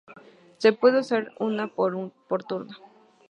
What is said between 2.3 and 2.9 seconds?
turno.